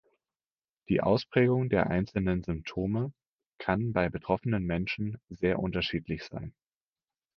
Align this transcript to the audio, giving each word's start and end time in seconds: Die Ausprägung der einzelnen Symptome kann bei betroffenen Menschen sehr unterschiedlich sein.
Die 0.89 0.99
Ausprägung 0.99 1.69
der 1.69 1.91
einzelnen 1.91 2.43
Symptome 2.43 3.13
kann 3.59 3.93
bei 3.93 4.09
betroffenen 4.09 4.65
Menschen 4.65 5.21
sehr 5.29 5.59
unterschiedlich 5.59 6.23
sein. 6.23 6.55